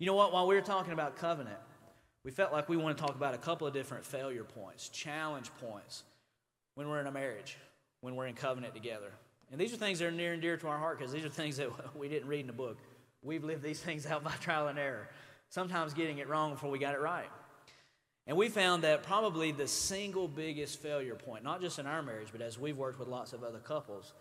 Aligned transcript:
You 0.00 0.06
know 0.06 0.14
what? 0.14 0.32
While 0.32 0.46
we 0.46 0.54
were 0.54 0.62
talking 0.62 0.94
about 0.94 1.16
covenant, 1.16 1.58
we 2.24 2.30
felt 2.30 2.52
like 2.52 2.70
we 2.70 2.78
want 2.78 2.96
to 2.96 3.04
talk 3.04 3.14
about 3.14 3.34
a 3.34 3.38
couple 3.38 3.66
of 3.66 3.74
different 3.74 4.02
failure 4.02 4.44
points, 4.44 4.88
challenge 4.88 5.50
points 5.60 6.04
when 6.74 6.88
we're 6.88 7.00
in 7.00 7.06
a 7.06 7.12
marriage, 7.12 7.58
when 8.00 8.16
we're 8.16 8.26
in 8.26 8.34
covenant 8.34 8.74
together. 8.74 9.12
And 9.52 9.60
these 9.60 9.74
are 9.74 9.76
things 9.76 9.98
that 9.98 10.06
are 10.06 10.10
near 10.10 10.32
and 10.32 10.40
dear 10.40 10.56
to 10.56 10.68
our 10.68 10.78
heart 10.78 10.98
because 10.98 11.12
these 11.12 11.24
are 11.24 11.28
things 11.28 11.58
that 11.58 11.68
we 11.96 12.08
didn't 12.08 12.28
read 12.28 12.40
in 12.40 12.46
the 12.46 12.54
book. 12.54 12.78
We've 13.22 13.44
lived 13.44 13.62
these 13.62 13.80
things 13.82 14.06
out 14.06 14.24
by 14.24 14.32
trial 14.40 14.68
and 14.68 14.78
error, 14.78 15.10
sometimes 15.50 15.92
getting 15.92 16.16
it 16.16 16.28
wrong 16.30 16.52
before 16.52 16.70
we 16.70 16.78
got 16.78 16.94
it 16.94 17.00
right. 17.00 17.28
And 18.26 18.38
we 18.38 18.48
found 18.48 18.84
that 18.84 19.02
probably 19.02 19.52
the 19.52 19.68
single 19.68 20.28
biggest 20.28 20.80
failure 20.80 21.14
point, 21.14 21.44
not 21.44 21.60
just 21.60 21.78
in 21.78 21.86
our 21.86 22.02
marriage, 22.02 22.28
but 22.32 22.40
as 22.40 22.58
we've 22.58 22.78
worked 22.78 22.98
with 22.98 23.08
lots 23.08 23.34
of 23.34 23.44
other 23.44 23.58
couples, 23.58 24.14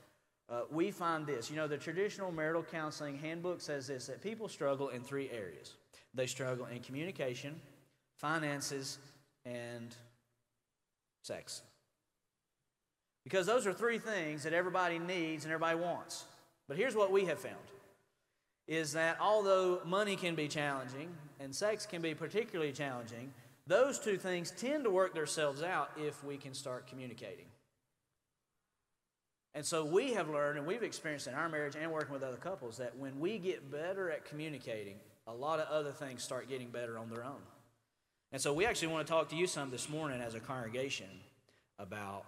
uh, 0.52 0.62
we 0.72 0.92
find 0.92 1.28
this. 1.28 1.50
You 1.50 1.56
know, 1.56 1.68
the 1.68 1.78
traditional 1.78 2.32
marital 2.32 2.64
counseling 2.64 3.18
handbook 3.18 3.62
says 3.62 3.88
this 3.88 4.08
that 4.08 4.22
people 4.22 4.48
struggle 4.48 4.90
in 4.90 5.04
three 5.04 5.30
areas 5.32 5.74
they 6.14 6.26
struggle 6.26 6.66
in 6.66 6.80
communication, 6.80 7.60
finances, 8.18 8.98
and 9.46 9.96
sex. 11.22 11.62
Because 13.24 13.46
those 13.46 13.68
are 13.68 13.74
three 13.74 14.00
things 14.00 14.44
that 14.44 14.54
everybody 14.54 14.98
needs 14.98 15.44
and 15.44 15.54
everybody 15.54 15.78
wants. 15.78 16.26
But 16.68 16.78
here's 16.78 16.96
what 16.96 17.12
we 17.12 17.26
have 17.26 17.40
found 17.40 17.56
is 18.68 18.94
that 18.94 19.18
although 19.20 19.82
money 19.84 20.16
can 20.16 20.36
be 20.36 20.48
challenging 20.48 21.10
and 21.40 21.54
sex 21.54 21.86
can 21.88 22.02
be 22.02 22.14
particularly 22.14 22.72
challenging, 22.72 23.34
those 23.66 24.00
two 24.00 24.18
things 24.18 24.52
tend 24.52 24.84
to 24.84 24.92
work 24.92 25.16
themselves 25.16 25.64
out 25.64 25.90
if 25.98 26.24
we 26.24 26.38
can 26.38 26.54
start 26.54 26.88
communicating. 26.88 27.46
And 29.56 29.66
so 29.66 29.84
we 29.84 30.14
have 30.14 30.30
learned, 30.30 30.60
and 30.60 30.68
we've 30.68 30.84
experienced 30.84 31.28
in 31.28 31.34
our 31.34 31.50
marriage 31.50 31.76
and 31.76 31.92
working 31.92 32.14
with 32.14 32.24
other 32.24 32.38
couples, 32.38 32.78
that 32.78 32.98
when 32.98 33.20
we 33.20 33.40
get 33.40 33.72
better 33.72 34.12
at 34.12 34.26
communicating, 34.26 34.96
a 35.28 35.34
lot 35.34 35.60
of 35.60 35.68
other 35.70 35.92
things 35.92 36.24
start 36.24 36.48
getting 36.48 36.70
better 36.70 36.98
on 36.98 37.10
their 37.10 37.24
own. 37.24 37.42
And 38.32 38.42
so 38.42 38.54
we 38.54 38.66
actually 38.66 38.90
want 38.90 39.08
to 39.08 39.12
talk 39.12 39.30
to 39.30 39.36
you 39.36 39.48
some 39.48 39.72
this 39.72 39.90
morning 39.90 40.22
as 40.22 40.36
a 40.36 40.40
congregation 40.40 41.10
about 41.80 42.26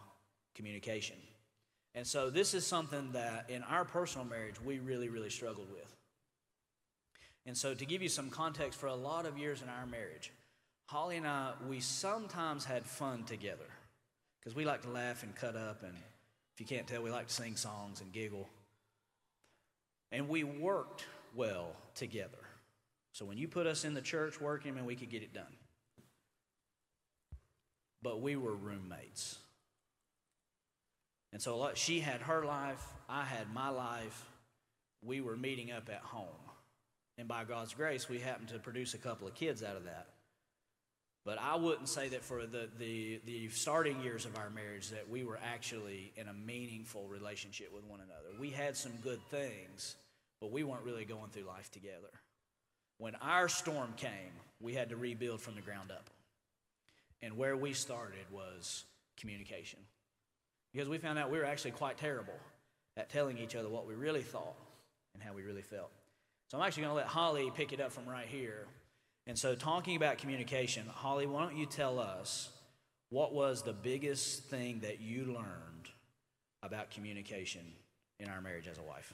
communication. 0.56 1.18
And 1.94 2.08
so 2.08 2.30
this 2.30 2.54
is 2.54 2.66
something 2.66 3.12
that 3.12 3.50
in 3.50 3.64
our 3.64 3.86
personal 3.86 4.26
marriage 4.26 4.62
we 4.64 4.80
really, 4.80 5.10
really 5.10 5.30
struggled 5.30 5.72
with. 5.72 5.96
And 7.46 7.58
so 7.58 7.74
to 7.74 7.86
give 7.86 8.02
you 8.02 8.10
some 8.10 8.30
context, 8.30 8.80
for 8.80 8.88
a 8.88 8.96
lot 8.96 9.26
of 9.26 9.38
years 9.38 9.62
in 9.62 9.70
our 9.70 9.86
marriage, 9.86 10.32
Holly 10.86 11.18
and 11.18 11.28
I, 11.28 11.54
we 11.68 11.80
sometimes 11.80 12.66
had 12.66 12.86
fun 12.86 13.24
together 13.24 13.70
because 14.40 14.56
we 14.56 14.66
like 14.66 14.82
to 14.84 14.90
laugh 14.90 15.24
and 15.24 15.36
cut 15.36 15.56
up. 15.56 15.84
And 15.84 15.96
you 16.62 16.68
can't 16.68 16.86
tell, 16.86 17.02
we 17.02 17.10
like 17.10 17.28
to 17.28 17.34
sing 17.34 17.56
songs 17.56 18.02
and 18.02 18.14
giggle. 18.14 18.48
And 20.12 20.30
we 20.30 20.44
worked 20.44 21.06
well 21.36 21.72
together. 21.96 22.38
So 23.14 23.26
when 23.26 23.40
you 23.40 23.48
put 23.48 23.66
us 23.66 23.84
in 23.84 23.96
the 23.96 24.02
church 24.02 24.40
working, 24.40 24.76
man, 24.76 24.86
we 24.86 24.96
could 24.96 25.10
get 25.10 25.24
it 25.24 25.34
done. 25.34 25.56
But 28.04 28.22
we 28.22 28.36
were 28.36 28.54
roommates. 28.54 29.40
And 31.34 31.42
so 31.42 31.72
she 31.74 32.00
had 32.00 32.22
her 32.22 32.46
life, 32.46 32.86
I 33.10 33.24
had 33.24 33.52
my 33.52 33.70
life. 33.70 34.28
We 35.04 35.20
were 35.20 35.36
meeting 35.36 35.72
up 35.72 35.90
at 35.90 36.02
home. 36.02 36.28
And 37.18 37.28
by 37.28 37.44
God's 37.44 37.74
grace, 37.74 38.08
we 38.08 38.20
happened 38.20 38.50
to 38.50 38.60
produce 38.60 38.94
a 38.94 39.00
couple 39.00 39.28
of 39.28 39.34
kids 39.34 39.64
out 39.64 39.78
of 39.78 39.86
that. 39.86 40.10
But 41.24 41.40
I 41.40 41.56
wouldn't 41.56 41.88
say 41.88 42.10
that 42.10 42.24
for 42.24 42.46
the, 42.48 42.68
the, 42.80 43.22
the 43.26 43.50
starting 43.50 44.02
years 44.02 44.26
of 44.26 44.38
our 44.38 44.50
marriage 44.50 44.90
that 44.90 45.08
we 45.08 45.24
were 45.24 45.40
actually 45.54 46.12
in 46.16 46.28
a 46.28 46.34
meaningful 46.34 47.06
relationship 47.08 47.72
with 47.74 47.84
one 47.86 48.00
another. 48.00 48.40
We 48.40 48.50
had 48.50 48.76
some 48.76 48.94
good 49.04 49.22
things, 49.30 49.96
but 50.40 50.52
we 50.52 50.64
weren't 50.64 50.84
really 50.84 51.06
going 51.06 51.30
through 51.30 51.44
life 51.44 51.70
together. 51.72 52.10
When 52.98 53.14
our 53.16 53.48
storm 53.50 53.94
came, 53.98 54.34
we 54.60 54.74
had 54.74 54.90
to 54.90 54.96
rebuild 54.96 55.42
from 55.42 55.56
the 55.56 55.62
ground 55.62 55.92
up. 55.92 56.10
And 57.22 57.38
where 57.38 57.56
we 57.56 57.74
started 57.74 58.26
was 58.32 58.86
communication. 59.18 59.80
Because 60.74 60.90
we 60.90 60.98
found 60.98 61.20
out 61.20 61.30
we 61.30 61.38
were 61.38 61.46
actually 61.46 61.72
quite 61.72 61.98
terrible 61.98 62.34
at 62.98 63.10
telling 63.10 63.38
each 63.38 63.56
other 63.56 63.70
what 63.70 63.88
we 63.88 63.94
really 63.94 64.24
thought 64.24 64.56
and 65.14 65.22
how 65.22 65.34
we 65.34 65.44
really 65.44 65.62
felt. 65.62 65.92
So 66.48 66.58
I'm 66.58 66.66
actually 66.66 66.84
going 66.84 66.92
to 66.92 66.98
let 66.98 67.08
Holly 67.08 67.52
pick 67.56 67.74
it 67.74 67.80
up 67.80 67.92
from 67.92 68.08
right 68.08 68.28
here 68.28 68.66
and 69.28 69.38
so, 69.38 69.56
talking 69.56 69.96
about 69.96 70.18
communication, 70.18 70.86
Holly, 70.88 71.26
why 71.26 71.44
don't 71.44 71.58
you 71.58 71.66
tell 71.66 72.00
us 72.00 72.50
what 73.10 73.34
was 73.34 73.62
the 73.62 73.74
biggest 73.74 74.44
thing 74.46 74.80
that 74.80 75.00
you 75.02 75.26
learned 75.26 75.90
about 76.64 76.92
communication 76.92 77.62
in 78.20 78.30
our 78.30 78.42
marriage 78.42 78.68
as 78.68 78.78
a 78.78 78.84
wife? 78.84 79.14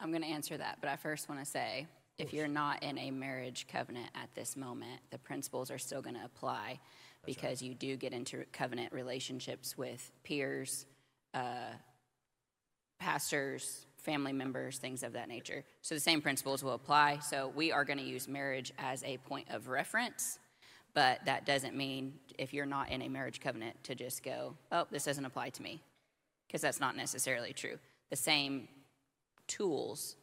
I'm 0.00 0.10
going 0.10 0.22
to 0.22 0.28
answer 0.28 0.56
that, 0.56 0.78
but 0.80 0.90
I 0.90 0.96
first 0.96 1.28
want 1.28 1.40
to 1.40 1.46
say 1.46 1.86
if 2.18 2.32
you're 2.32 2.48
not 2.48 2.82
in 2.82 2.98
a 2.98 3.10
marriage 3.10 3.66
covenant 3.70 4.10
at 4.14 4.32
this 4.34 4.56
moment, 4.56 5.00
the 5.10 5.18
principles 5.18 5.70
are 5.70 5.78
still 5.78 6.02
going 6.02 6.14
to 6.14 6.24
apply 6.24 6.78
That's 7.22 7.36
because 7.36 7.62
right. 7.62 7.68
you 7.70 7.74
do 7.74 7.96
get 7.96 8.12
into 8.12 8.44
covenant 8.52 8.92
relationships 8.92 9.76
with 9.76 10.12
peers, 10.22 10.86
uh, 11.32 11.72
pastors, 13.00 13.86
family 14.04 14.32
members, 14.32 14.78
things 14.78 15.02
of 15.02 15.14
that 15.14 15.28
nature. 15.28 15.64
So 15.82 15.94
the 15.94 16.00
same 16.00 16.20
principles 16.20 16.62
will 16.62 16.74
apply. 16.74 17.18
So 17.18 17.50
we 17.56 17.72
are 17.72 17.84
going 17.84 17.98
to 17.98 18.04
use 18.04 18.28
marriage 18.28 18.72
as 18.78 19.02
a 19.02 19.16
point 19.18 19.48
of 19.50 19.68
reference, 19.68 20.38
but 20.92 21.24
that 21.24 21.46
doesn't 21.46 21.74
mean 21.74 22.14
if 22.38 22.52
you're 22.52 22.66
not 22.66 22.90
in 22.90 23.02
a 23.02 23.08
marriage 23.08 23.40
covenant 23.40 23.82
to 23.84 23.94
just 23.94 24.22
go, 24.22 24.54
oh, 24.70 24.86
this 24.90 25.04
doesn't 25.04 25.24
apply 25.24 25.48
to 25.50 25.62
me, 25.62 25.80
because 26.46 26.60
that's 26.60 26.80
not 26.80 26.96
necessarily 26.96 27.52
true. 27.52 27.78
The 28.10 28.16
same 28.16 28.68
tools 29.48 30.16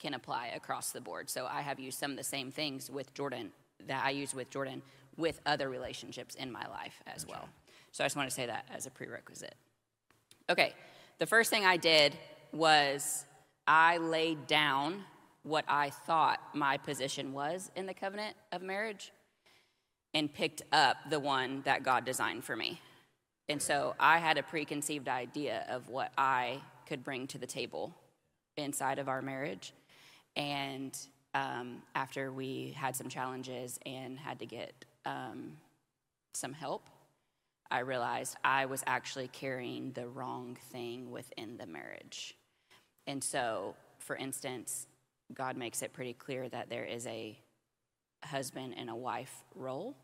can 0.00 0.14
apply 0.14 0.48
across 0.48 0.90
the 0.90 1.00
board. 1.00 1.30
So 1.30 1.46
I 1.46 1.62
have 1.62 1.78
used 1.80 1.98
some 1.98 2.10
of 2.10 2.16
the 2.16 2.24
same 2.24 2.50
things 2.50 2.90
with 2.90 3.14
Jordan 3.14 3.52
that 3.86 4.04
I 4.04 4.10
use 4.10 4.34
with 4.34 4.50
Jordan 4.50 4.82
with 5.16 5.40
other 5.46 5.68
relationships 5.68 6.34
in 6.34 6.50
my 6.50 6.66
life 6.68 7.02
as 7.06 7.26
well. 7.26 7.48
So 7.92 8.04
I 8.04 8.06
just 8.06 8.16
want 8.16 8.28
to 8.28 8.34
say 8.34 8.46
that 8.46 8.66
as 8.72 8.86
a 8.86 8.90
prerequisite. 8.90 9.54
Okay, 10.50 10.72
the 11.18 11.26
first 11.26 11.50
thing 11.50 11.64
I 11.64 11.76
did 11.76 12.16
was 12.52 13.24
I 13.68 13.98
laid 13.98 14.46
down 14.46 15.04
what 15.42 15.66
I 15.68 15.90
thought 15.90 16.40
my 16.54 16.78
position 16.78 17.34
was 17.34 17.70
in 17.76 17.84
the 17.84 17.92
covenant 17.92 18.34
of 18.50 18.62
marriage 18.62 19.12
and 20.14 20.32
picked 20.32 20.62
up 20.72 20.96
the 21.10 21.20
one 21.20 21.60
that 21.66 21.82
God 21.82 22.06
designed 22.06 22.44
for 22.44 22.56
me. 22.56 22.80
And 23.46 23.60
so 23.60 23.94
I 24.00 24.18
had 24.18 24.38
a 24.38 24.42
preconceived 24.42 25.06
idea 25.06 25.66
of 25.68 25.90
what 25.90 26.12
I 26.16 26.62
could 26.86 27.04
bring 27.04 27.26
to 27.28 27.38
the 27.38 27.46
table 27.46 27.94
inside 28.56 28.98
of 28.98 29.06
our 29.06 29.20
marriage. 29.20 29.74
And 30.34 30.96
um, 31.34 31.82
after 31.94 32.32
we 32.32 32.74
had 32.74 32.96
some 32.96 33.10
challenges 33.10 33.78
and 33.84 34.18
had 34.18 34.38
to 34.38 34.46
get 34.46 34.72
um, 35.04 35.58
some 36.32 36.54
help, 36.54 36.88
I 37.70 37.80
realized 37.80 38.36
I 38.42 38.64
was 38.64 38.82
actually 38.86 39.28
carrying 39.28 39.92
the 39.92 40.08
wrong 40.08 40.56
thing 40.72 41.10
within 41.10 41.58
the 41.58 41.66
marriage. 41.66 42.34
And 43.08 43.24
so, 43.24 43.74
for 43.98 44.14
instance, 44.14 44.86
God 45.34 45.56
makes 45.56 45.80
it 45.82 45.94
pretty 45.94 46.12
clear 46.12 46.48
that 46.50 46.68
there 46.68 46.84
is 46.84 47.06
a 47.06 47.38
husband 48.22 48.74
and 48.76 48.90
a 48.90 48.94
wife 48.94 49.44
role. 49.54 49.96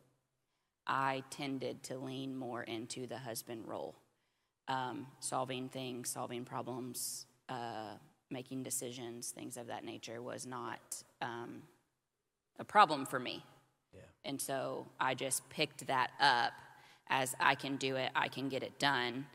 I 0.87 1.23
tended 1.31 1.83
to 1.85 1.99
lean 1.99 2.35
more 2.35 2.63
into 2.63 3.07
the 3.07 3.19
husband 3.19 3.65
role, 3.67 3.95
um, 4.69 5.07
solving 5.21 5.69
things, 5.69 6.09
solving 6.09 6.47
problems, 6.47 7.27
uh, 7.51 7.93
making 8.31 8.63
decisions, 8.63 9.31
things 9.31 9.59
of 9.59 9.67
that 9.67 9.85
nature 9.85 10.23
was 10.23 10.47
not 10.47 11.03
um, 11.21 11.63
a 12.59 12.65
problem 12.65 13.05
for 13.05 13.19
me. 13.19 13.45
Yeah. 13.93 14.01
And 14.25 14.41
so 14.41 14.87
I 14.99 15.15
just 15.15 15.49
picked 15.51 15.87
that 15.89 16.11
up 16.21 16.53
as 17.09 17.35
I 17.39 17.55
can 17.55 17.77
do 17.77 17.97
it, 17.97 18.11
I 18.17 18.29
can 18.29 18.49
get 18.49 18.63
it 18.63 18.79
done 18.79 19.27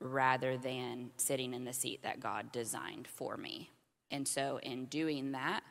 rather 0.00 0.56
than 0.56 1.10
sitting 1.16 1.54
in 1.54 1.64
the 1.64 1.72
seat 1.72 2.02
that 2.02 2.20
God 2.20 2.52
designed 2.52 3.08
for 3.08 3.36
me. 3.36 3.70
And 4.10 4.26
so, 4.26 4.60
in 4.62 4.86
doing 4.86 5.32
that, 5.32 5.62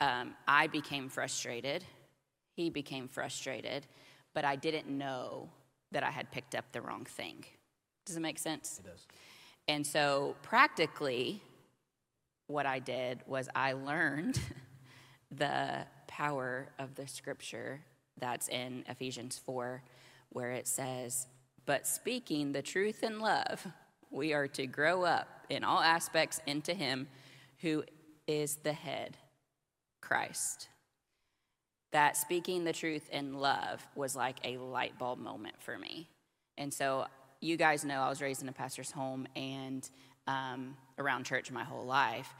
um, 0.00 0.34
I 0.46 0.66
became 0.66 1.08
frustrated. 1.08 1.84
He 2.54 2.70
became 2.70 3.08
frustrated, 3.08 3.86
but 4.34 4.44
I 4.44 4.56
didn't 4.56 4.88
know 4.88 5.48
that 5.92 6.02
I 6.02 6.10
had 6.10 6.30
picked 6.30 6.54
up 6.54 6.64
the 6.72 6.80
wrong 6.80 7.04
thing. 7.04 7.44
Does 8.04 8.16
it 8.16 8.20
make 8.20 8.38
sense? 8.38 8.80
It 8.84 8.88
does. 8.88 9.06
And 9.68 9.86
so, 9.86 10.36
practically, 10.42 11.40
what 12.46 12.66
I 12.66 12.78
did 12.78 13.20
was 13.26 13.48
I 13.54 13.72
learned 13.72 14.40
the 15.30 15.86
power 16.06 16.68
of 16.78 16.94
the 16.94 17.06
scripture 17.06 17.80
that's 18.18 18.48
in 18.48 18.84
Ephesians 18.88 19.38
4, 19.38 19.82
where 20.30 20.50
it 20.50 20.68
says, 20.68 21.26
but 21.66 21.86
speaking 21.86 22.52
the 22.52 22.62
truth 22.62 23.02
in 23.02 23.20
love, 23.20 23.66
we 24.10 24.32
are 24.32 24.48
to 24.48 24.66
grow 24.66 25.04
up 25.04 25.28
in 25.48 25.64
all 25.64 25.80
aspects 25.80 26.40
into 26.46 26.74
Him 26.74 27.08
who 27.60 27.84
is 28.26 28.56
the 28.56 28.72
head, 28.72 29.16
Christ. 30.00 30.68
That 31.92 32.16
speaking 32.16 32.64
the 32.64 32.72
truth 32.72 33.08
in 33.10 33.34
love 33.34 33.86
was 33.94 34.16
like 34.16 34.38
a 34.44 34.56
light 34.56 34.98
bulb 34.98 35.18
moment 35.18 35.56
for 35.60 35.78
me. 35.78 36.08
And 36.56 36.72
so, 36.72 37.06
you 37.40 37.56
guys 37.56 37.84
know 37.84 38.00
I 38.00 38.08
was 38.08 38.22
raised 38.22 38.42
in 38.42 38.48
a 38.48 38.52
pastor's 38.52 38.92
home 38.92 39.26
and 39.34 39.88
um, 40.26 40.76
around 40.98 41.26
church 41.26 41.50
my 41.50 41.64
whole 41.64 41.84
life. 41.84 42.32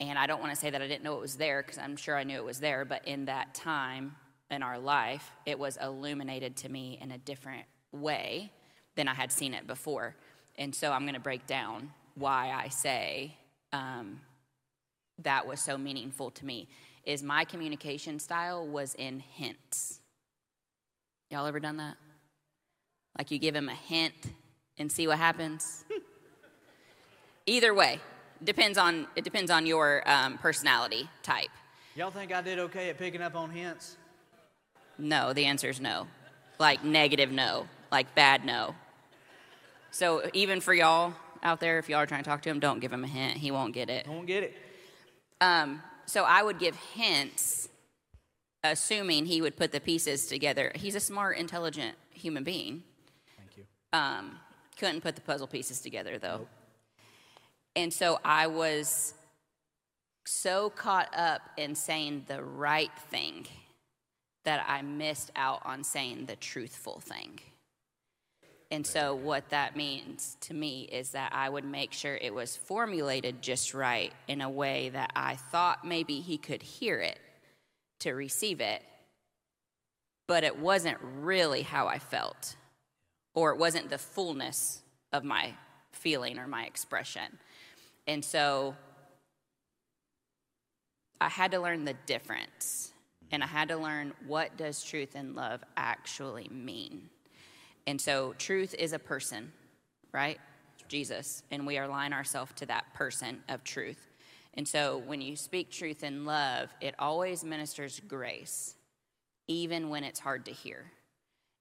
And 0.00 0.18
I 0.18 0.26
don't 0.26 0.40
want 0.40 0.52
to 0.52 0.58
say 0.58 0.70
that 0.70 0.80
I 0.80 0.88
didn't 0.88 1.04
know 1.04 1.14
it 1.14 1.20
was 1.20 1.36
there 1.36 1.62
because 1.62 1.78
I'm 1.78 1.96
sure 1.96 2.16
I 2.16 2.24
knew 2.24 2.36
it 2.36 2.44
was 2.44 2.58
there, 2.58 2.84
but 2.84 3.06
in 3.06 3.26
that 3.26 3.54
time 3.54 4.16
in 4.50 4.62
our 4.62 4.78
life, 4.78 5.30
it 5.46 5.58
was 5.58 5.78
illuminated 5.80 6.56
to 6.56 6.68
me 6.68 6.98
in 7.00 7.10
a 7.12 7.18
different 7.18 7.64
way 7.92 8.50
than 8.96 9.08
I 9.08 9.14
had 9.14 9.32
seen 9.32 9.54
it 9.54 9.66
before. 9.66 10.14
And 10.56 10.74
so 10.74 10.92
I'm 10.92 11.02
going 11.02 11.14
to 11.14 11.20
break 11.20 11.46
down 11.46 11.92
why 12.14 12.50
I 12.50 12.68
say 12.68 13.36
um, 13.72 14.20
that 15.18 15.46
was 15.46 15.60
so 15.60 15.78
meaningful 15.78 16.30
to 16.32 16.46
me. 16.46 16.68
Is 17.04 17.22
my 17.22 17.44
communication 17.44 18.18
style 18.18 18.66
was 18.66 18.94
in 18.94 19.20
hints. 19.20 20.00
Y'all 21.30 21.46
ever 21.46 21.58
done 21.58 21.78
that? 21.78 21.96
Like 23.18 23.30
you 23.30 23.38
give 23.38 23.56
him 23.56 23.68
a 23.68 23.74
hint 23.74 24.14
and 24.78 24.90
see 24.90 25.06
what 25.06 25.18
happens. 25.18 25.84
Either 27.46 27.74
way, 27.74 27.98
depends 28.44 28.78
on 28.78 29.06
it 29.16 29.24
depends 29.24 29.50
on 29.50 29.66
your 29.66 30.08
um, 30.08 30.38
personality 30.38 31.08
type. 31.22 31.50
Y'all 31.96 32.10
think 32.10 32.32
I 32.32 32.40
did 32.40 32.58
okay 32.58 32.88
at 32.90 32.98
picking 32.98 33.20
up 33.20 33.34
on 33.34 33.50
hints? 33.50 33.96
No, 34.98 35.32
the 35.32 35.44
answer 35.44 35.68
is 35.68 35.80
no. 35.80 36.06
Like 36.58 36.84
negative 36.84 37.30
no, 37.30 37.66
like 37.92 38.14
bad 38.14 38.44
no. 38.44 38.74
So 39.92 40.28
even 40.32 40.60
for 40.60 40.72
y'all 40.74 41.14
out 41.42 41.60
there, 41.60 41.78
if 41.78 41.88
y'all 41.88 42.00
are 42.00 42.06
trying 42.06 42.24
to 42.24 42.28
talk 42.30 42.42
to 42.42 42.48
him, 42.48 42.58
don't 42.58 42.80
give 42.80 42.92
him 42.92 43.04
a 43.04 43.06
hint. 43.06 43.36
He 43.36 43.50
won't 43.50 43.74
get 43.74 43.90
it. 43.90 44.08
Won't 44.08 44.26
get 44.26 44.42
it. 44.42 44.56
Um, 45.40 45.82
so 46.06 46.24
I 46.24 46.42
would 46.42 46.58
give 46.58 46.74
hints, 46.94 47.68
assuming 48.64 49.26
he 49.26 49.42
would 49.42 49.56
put 49.56 49.70
the 49.70 49.80
pieces 49.80 50.26
together. 50.26 50.72
He's 50.74 50.94
a 50.94 51.00
smart, 51.00 51.36
intelligent 51.36 51.96
human 52.10 52.42
being. 52.42 52.82
Thank 53.36 53.58
you. 53.58 53.64
Um, 53.92 54.38
couldn't 54.78 55.02
put 55.02 55.14
the 55.14 55.20
puzzle 55.20 55.46
pieces 55.46 55.80
together 55.80 56.18
though. 56.18 56.38
Nope. 56.38 56.48
And 57.76 57.92
so 57.92 58.18
I 58.24 58.46
was 58.46 59.14
so 60.24 60.70
caught 60.70 61.12
up 61.16 61.42
in 61.56 61.74
saying 61.74 62.24
the 62.28 62.42
right 62.42 62.90
thing 63.10 63.46
that 64.44 64.64
I 64.68 64.82
missed 64.82 65.30
out 65.36 65.62
on 65.64 65.84
saying 65.84 66.26
the 66.26 66.36
truthful 66.36 67.00
thing. 67.00 67.40
And 68.72 68.86
so, 68.86 69.14
what 69.14 69.50
that 69.50 69.76
means 69.76 70.38
to 70.40 70.54
me 70.54 70.88
is 70.90 71.10
that 71.10 71.34
I 71.34 71.50
would 71.50 71.66
make 71.66 71.92
sure 71.92 72.16
it 72.16 72.32
was 72.32 72.56
formulated 72.56 73.42
just 73.42 73.74
right 73.74 74.14
in 74.28 74.40
a 74.40 74.48
way 74.48 74.88
that 74.88 75.12
I 75.14 75.36
thought 75.36 75.86
maybe 75.86 76.20
he 76.20 76.38
could 76.38 76.62
hear 76.62 76.98
it 76.98 77.18
to 77.98 78.12
receive 78.12 78.62
it, 78.62 78.82
but 80.26 80.42
it 80.42 80.58
wasn't 80.58 80.96
really 81.02 81.60
how 81.60 81.86
I 81.86 81.98
felt, 81.98 82.56
or 83.34 83.50
it 83.50 83.58
wasn't 83.58 83.90
the 83.90 83.98
fullness 83.98 84.80
of 85.12 85.22
my 85.22 85.52
feeling 85.92 86.38
or 86.38 86.46
my 86.46 86.64
expression. 86.64 87.40
And 88.06 88.24
so, 88.24 88.74
I 91.20 91.28
had 91.28 91.50
to 91.50 91.60
learn 91.60 91.84
the 91.84 91.96
difference, 92.06 92.90
and 93.30 93.44
I 93.44 93.48
had 93.48 93.68
to 93.68 93.76
learn 93.76 94.14
what 94.26 94.56
does 94.56 94.82
truth 94.82 95.14
and 95.14 95.34
love 95.34 95.62
actually 95.76 96.48
mean. 96.50 97.10
And 97.86 98.00
so, 98.00 98.34
truth 98.38 98.74
is 98.78 98.92
a 98.92 98.98
person, 98.98 99.52
right? 100.12 100.38
Jesus. 100.88 101.42
And 101.50 101.66
we 101.66 101.78
align 101.78 102.12
ourselves 102.12 102.52
to 102.56 102.66
that 102.66 102.92
person 102.94 103.42
of 103.48 103.64
truth. 103.64 104.08
And 104.54 104.68
so, 104.68 105.02
when 105.06 105.20
you 105.20 105.34
speak 105.36 105.70
truth 105.70 106.04
in 106.04 106.24
love, 106.24 106.68
it 106.80 106.94
always 106.98 107.42
ministers 107.42 108.00
grace, 108.06 108.74
even 109.48 109.88
when 109.88 110.04
it's 110.04 110.20
hard 110.20 110.44
to 110.44 110.52
hear. 110.52 110.92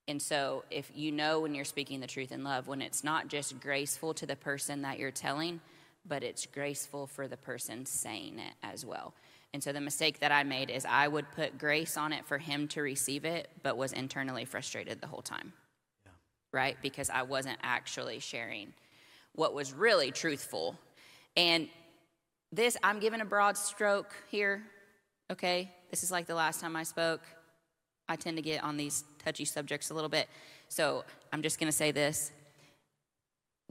And 0.07 0.21
so, 0.21 0.63
if 0.69 0.91
you 0.93 1.11
know 1.11 1.39
when 1.39 1.55
you're 1.55 1.65
speaking 1.65 2.01
the 2.01 2.07
truth 2.07 2.31
in 2.31 2.43
love, 2.43 2.67
when 2.67 2.81
it's 2.81 3.03
not 3.03 3.29
just 3.29 3.59
graceful 3.59 4.13
to 4.15 4.25
the 4.25 4.35
person 4.35 4.81
that 4.83 4.99
you're 4.99 5.11
telling, 5.11 5.61
but 6.05 6.23
it's 6.23 6.45
graceful 6.45 7.07
for 7.07 7.27
the 7.27 7.37
person 7.37 7.85
saying 7.85 8.37
it 8.37 8.53
as 8.61 8.85
well. 8.85 9.13
And 9.53 9.63
so, 9.63 9.71
the 9.71 9.81
mistake 9.81 10.19
that 10.19 10.31
I 10.31 10.43
made 10.43 10.69
is 10.69 10.85
I 10.85 11.07
would 11.07 11.31
put 11.31 11.57
grace 11.57 11.97
on 11.97 12.13
it 12.13 12.25
for 12.25 12.37
him 12.37 12.67
to 12.69 12.81
receive 12.81 13.25
it, 13.25 13.49
but 13.63 13.77
was 13.77 13.93
internally 13.93 14.45
frustrated 14.45 15.01
the 15.01 15.07
whole 15.07 15.23
time 15.23 15.53
right? 16.51 16.77
Because 16.81 17.09
I 17.09 17.23
wasn't 17.23 17.57
actually 17.63 18.19
sharing 18.19 18.73
what 19.33 19.53
was 19.53 19.73
really 19.73 20.11
truthful. 20.11 20.77
And 21.37 21.69
this, 22.51 22.75
I'm 22.83 22.99
giving 22.99 23.21
a 23.21 23.25
broad 23.25 23.57
stroke 23.57 24.13
here, 24.29 24.63
okay? 25.31 25.71
This 25.89 26.03
is 26.03 26.11
like 26.11 26.25
the 26.25 26.35
last 26.35 26.59
time 26.59 26.75
I 26.75 26.83
spoke. 26.83 27.21
I 28.09 28.17
tend 28.17 28.37
to 28.37 28.43
get 28.43 28.63
on 28.63 28.75
these 28.75 29.05
touchy 29.23 29.45
subjects 29.45 29.89
a 29.89 29.93
little 29.93 30.09
bit. 30.09 30.27
So 30.67 31.05
I'm 31.31 31.41
just 31.41 31.59
gonna 31.59 31.71
say 31.71 31.91
this. 31.91 32.31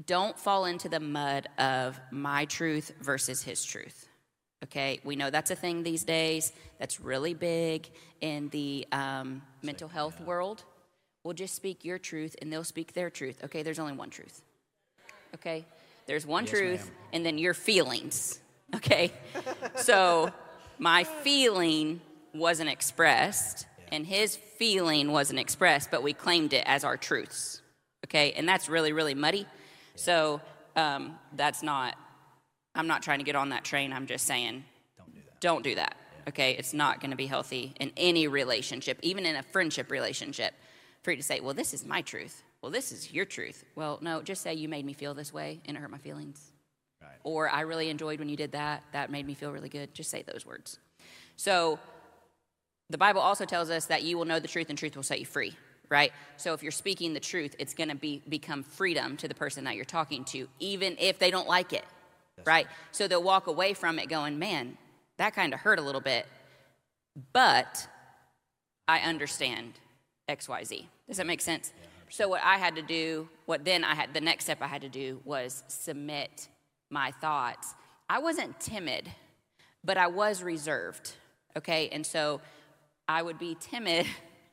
Don't 0.07 0.39
fall 0.39 0.65
into 0.65 0.89
the 0.89 1.01
mud 1.01 1.49
of 1.59 2.01
my 2.11 2.47
truth 2.47 2.93
versus 3.03 3.43
his 3.43 3.63
truth. 3.63 4.09
Okay, 4.65 5.01
we 5.05 5.17
know 5.17 5.31
that's 5.31 5.51
a 5.51 5.57
thing 5.57 5.83
these 5.83 6.05
days. 6.05 6.53
That's 6.79 7.01
really 7.01 7.35
big 7.35 7.91
in 8.21 8.49
the 8.51 8.87
um, 8.93 9.43
mental 9.63 9.89
health 9.89 10.21
world 10.21 10.65
will 11.25 11.35
just 11.35 11.55
speak 11.55 11.85
your 11.85 11.99
truth 11.99 12.37
and 12.41 12.53
they'll 12.53 12.65
speak 12.65 12.95
their 12.95 13.11
truth. 13.11 13.43
Okay, 13.45 13.63
there's 13.63 13.79
only 13.79 13.93
one 13.93 14.11
truth. 14.11 14.43
Okay? 15.35 15.65
There's 16.07 16.27
one 16.27 16.45
yes, 16.45 16.51
truth 16.51 16.85
ma'am. 16.87 16.95
and 17.13 17.27
then 17.27 17.39
your 17.39 17.55
feelings. 17.55 18.41
Okay? 18.73 19.13
so 19.77 20.31
my 20.79 21.03
feeling 21.03 22.01
wasn't 22.33 22.71
expressed 22.71 23.67
yeah. 23.79 23.97
and 23.97 24.07
his 24.07 24.37
feeling 24.37 25.11
wasn't 25.11 25.41
expressed, 25.41 25.91
but 25.91 26.05
we 26.05 26.13
claimed 26.13 26.53
it 26.53 26.63
as 26.67 26.85
our 26.85 26.97
truths. 26.97 27.63
Okay? 28.07 28.33
And 28.33 28.49
that's 28.49 28.69
really, 28.69 28.93
really 28.93 29.15
muddy. 29.15 29.47
So 29.97 30.41
um, 30.77 31.19
that's 31.35 31.65
not, 31.65 31.97
I'm 32.75 32.87
not 32.87 33.03
trying 33.03 33.19
to 33.19 33.25
get 33.25 33.35
on 33.35 33.49
that 33.51 33.65
train. 33.65 33.93
I'm 33.93 34.07
just 34.07 34.25
saying, 34.25 34.65
don't 34.97 35.13
do 35.13 35.21
that. 35.21 35.41
Don't 35.41 35.65
do 35.65 35.75
that. 35.75 35.97
Yeah. 35.97 36.29
Okay? 36.29 36.53
It's 36.53 36.73
not 36.73 37.01
going 37.01 37.11
to 37.11 37.17
be 37.17 37.27
healthy 37.27 37.75
in 37.81 37.91
any 37.97 38.29
relationship, 38.29 38.99
even 39.03 39.27
in 39.27 39.35
a 39.35 39.43
friendship 39.43 39.91
relationship 39.91 40.55
for 41.03 41.11
you 41.11 41.17
to 41.17 41.23
say, 41.23 41.41
well, 41.41 41.55
this 41.55 41.73
is 41.75 41.85
my 41.85 42.03
truth. 42.03 42.43
Well, 42.63 42.71
this 42.71 42.93
is 42.93 43.13
your 43.13 43.25
truth. 43.25 43.65
Well, 43.75 43.99
no, 44.03 44.23
just 44.23 44.43
say 44.43 44.55
you 44.55 44.69
made 44.69 44.85
me 44.85 44.93
feel 44.93 45.15
this 45.15 45.33
way 45.33 45.61
and 45.67 45.77
it 45.77 45.81
hurt 45.81 45.91
my 45.91 45.99
feelings. 45.99 46.53
Right. 47.01 47.11
Or 47.25 47.49
I 47.49 47.63
really 47.63 47.89
enjoyed 47.89 48.19
when 48.19 48.29
you 48.29 48.37
did 48.37 48.53
that. 48.53 48.83
That 48.93 49.11
made 49.11 49.27
me 49.27 49.35
feel 49.35 49.51
really 49.51 49.71
good. 49.71 49.95
Just 49.95 50.11
say 50.11 50.23
those 50.23 50.45
words. 50.45 50.79
So 51.37 51.79
the 52.91 52.99
Bible 52.99 53.23
also 53.23 53.47
tells 53.47 53.71
us 53.71 53.87
that 53.87 54.03
you 54.03 54.19
will 54.19 54.27
know 54.27 54.39
the 54.39 54.49
truth 54.49 54.69
and 54.69 54.77
truth 54.77 54.97
will 54.97 55.03
set 55.03 55.21
you 55.21 55.27
free, 55.27 55.55
right? 55.89 56.13
So 56.37 56.53
if 56.53 56.63
you're 56.63 56.73
speaking 56.73 57.15
the 57.15 57.21
truth, 57.21 57.57
it's 57.59 57.73
going 57.73 57.89
to 57.89 57.95
be 57.95 58.21
become 58.29 58.63
freedom 58.63 59.17
to 59.19 59.29
the 59.29 59.35
person 59.35 59.65
that 59.65 59.77
you're 59.77 59.85
talking 59.87 60.25
to, 60.27 60.49
even 60.59 60.97
if 60.99 61.19
they 61.19 61.31
don't 61.31 61.49
like 61.49 61.73
it, 61.73 61.85
right? 62.39 62.47
right? 62.47 62.67
So 62.93 63.09
they'll 63.09 63.23
walk 63.23 63.47
away 63.47 63.73
from 63.73 63.99
it 63.99 64.11
going, 64.11 64.39
man, 64.39 64.77
that 65.17 65.35
kind 65.35 65.55
of 65.55 65.61
hurt 65.61 65.79
a 65.79 65.83
little 65.83 66.01
bit, 66.01 66.27
but 67.33 67.87
I 68.87 68.99
understand 69.01 69.75
XYZ. 70.31 70.87
Does 71.09 71.17
that 71.19 71.27
make 71.27 71.41
sense? 71.41 71.73
So 72.09 72.29
what 72.29 72.43
I 72.43 72.57
had 72.57 72.75
to 72.77 72.83
do, 72.83 73.29
what 73.47 73.65
then 73.65 73.85
I 73.85 73.95
had 73.95 74.15
the 74.15 74.21
next 74.21 74.45
step 74.45 74.59
I 74.61 74.67
had 74.67 74.83
to 74.83 74.89
do 74.89 75.21
was 75.25 75.63
submit 75.69 76.49
my 76.91 77.13
thoughts. 77.13 77.75
I 78.09 78.19
wasn't 78.19 78.59
timid, 78.59 79.11
but 79.85 79.97
I 79.97 80.09
was 80.09 80.43
reserved. 80.43 81.13
Okay? 81.57 81.89
And 81.93 82.05
so 82.05 82.41
I 83.09 83.23
would 83.23 83.39
be 83.39 83.57
timid. 83.61 84.07